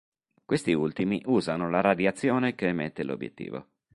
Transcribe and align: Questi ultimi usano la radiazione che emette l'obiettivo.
Questi 0.45 0.73
ultimi 0.73 1.21
usano 1.27 1.69
la 1.69 1.79
radiazione 1.79 2.55
che 2.55 2.65
emette 2.69 3.03
l'obiettivo. 3.03 3.67